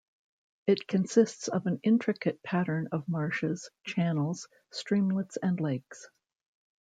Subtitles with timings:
[0.65, 6.09] It consists of an intricate pattern of marshes, channels, streamlets and lakes.